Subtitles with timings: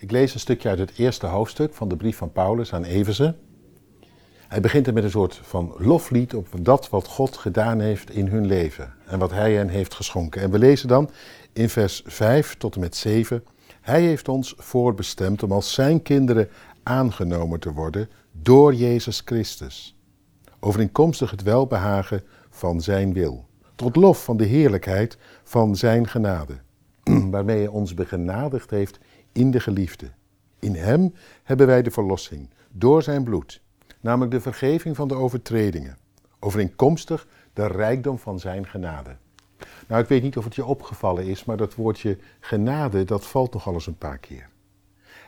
[0.00, 3.34] Ik lees een stukje uit het eerste hoofdstuk van de brief van Paulus aan Efeze.
[4.48, 8.26] Hij begint er met een soort van loflied op dat wat God gedaan heeft in
[8.26, 10.42] hun leven en wat Hij hen heeft geschonken.
[10.42, 11.10] En we lezen dan
[11.52, 13.44] in vers 5 tot en met 7.
[13.80, 16.48] Hij heeft ons voorbestemd om als Zijn kinderen
[16.82, 19.96] aangenomen te worden door Jezus Christus,
[20.60, 23.44] overeenkomstig het welbehagen van Zijn wil,
[23.74, 26.58] tot lof van de heerlijkheid van Zijn genade,
[27.30, 28.98] waarmee Hij ons begenadigd heeft
[29.32, 30.10] in de geliefde.
[30.58, 33.62] In Hem hebben wij de verlossing, door Zijn bloed,
[34.00, 35.98] namelijk de vergeving van de overtredingen,
[36.38, 39.16] overeenkomstig de rijkdom van Zijn genade.
[39.86, 43.52] Nou, ik weet niet of het je opgevallen is, maar dat woordje genade, dat valt
[43.52, 44.48] toch al eens een paar keer.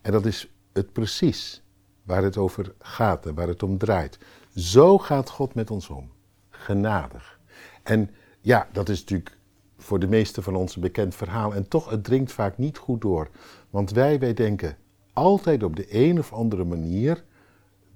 [0.00, 1.62] En dat is het precies
[2.02, 4.18] waar het over gaat en waar het om draait.
[4.54, 6.12] Zo gaat God met ons om.
[6.50, 7.38] Genadig.
[7.82, 9.36] En ja, dat is natuurlijk
[9.84, 11.54] voor de meeste van ons een bekend verhaal.
[11.54, 13.28] En toch, het dringt vaak niet goed door.
[13.70, 14.76] Want wij, wij denken
[15.12, 17.24] altijd op de een of andere manier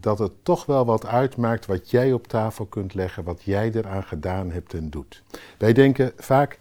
[0.00, 4.02] dat het toch wel wat uitmaakt wat jij op tafel kunt leggen, wat jij eraan
[4.02, 5.22] gedaan hebt en doet.
[5.58, 6.58] Wij denken vaak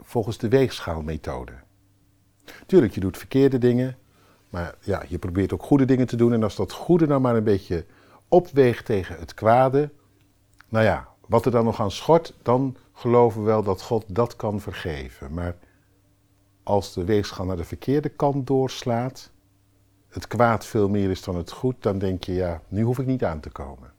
[0.00, 1.52] volgens de weegschaalmethode.
[2.66, 3.96] Tuurlijk, je doet verkeerde dingen,
[4.48, 6.32] maar ja, je probeert ook goede dingen te doen.
[6.32, 7.84] En als dat goede nou maar een beetje
[8.28, 9.90] opweegt tegen het kwade,
[10.68, 14.36] nou ja, wat er dan nog aan schort, dan geloven we wel dat God dat
[14.36, 15.34] kan vergeven.
[15.34, 15.56] Maar
[16.62, 19.30] als de weegschaal naar de verkeerde kant doorslaat,
[20.08, 23.06] het kwaad veel meer is dan het goed, dan denk je, ja, nu hoef ik
[23.06, 23.92] niet aan te komen.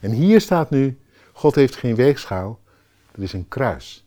[0.00, 0.98] En hier staat nu,
[1.32, 2.58] God heeft geen weegschaal,
[3.12, 4.06] er is een kruis.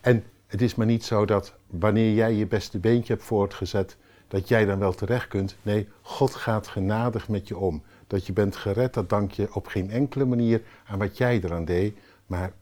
[0.00, 3.96] En het is maar niet zo dat wanneer jij je beste beentje hebt voortgezet,
[4.28, 5.56] dat jij dan wel terecht kunt.
[5.62, 7.82] Nee, God gaat genadig met je om.
[8.06, 11.64] Dat je bent gered, dat dank je op geen enkele manier aan wat jij eraan
[11.64, 12.52] deed, maar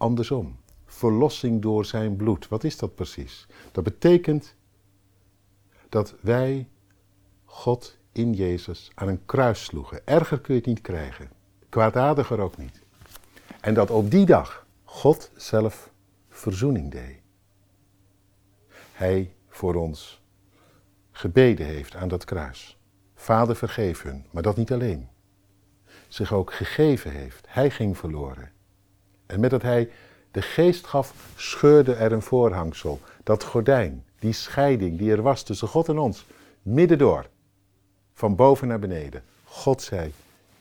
[0.00, 0.58] andersom.
[0.84, 2.48] Verlossing door zijn bloed.
[2.48, 3.46] Wat is dat precies?
[3.72, 4.54] Dat betekent
[5.88, 6.68] dat wij
[7.44, 10.06] God in Jezus aan een kruis sloegen.
[10.06, 11.30] Erger kun je het niet krijgen.
[11.68, 12.82] Kwaadaardiger ook niet.
[13.60, 15.90] En dat op die dag God zelf
[16.28, 17.18] verzoening deed.
[18.92, 20.22] Hij voor ons
[21.10, 22.78] gebeden heeft aan dat kruis.
[23.14, 25.08] Vader vergeef hun, maar dat niet alleen.
[26.08, 27.46] Zich ook gegeven heeft.
[27.48, 28.52] Hij ging verloren.
[29.30, 29.90] En met dat hij
[30.30, 33.00] de geest gaf, scheurde er een voorhangsel.
[33.22, 36.26] Dat gordijn, die scheiding die er was tussen God en ons,
[36.62, 37.28] midden door.
[38.12, 39.22] Van boven naar beneden.
[39.44, 40.12] God zei,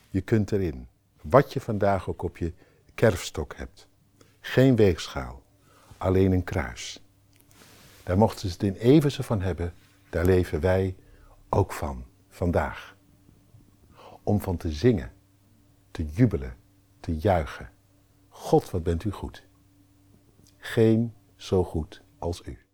[0.10, 0.88] je kunt erin.
[1.22, 2.54] Wat je vandaag ook op je
[2.96, 3.88] kerfstok hebt.
[4.40, 5.44] Geen weegschaal,
[5.98, 7.02] alleen een kruis.
[8.04, 9.74] Daar mochten ze het in Everse van hebben,
[10.10, 10.96] daar leven wij
[11.50, 12.96] ook van, vandaag.
[14.24, 15.12] Om van te zingen,
[15.92, 16.56] te jubelen,
[17.00, 17.70] te juichen.
[18.50, 19.48] God, wat bent u goed.
[20.58, 22.69] Geen zo goed als u.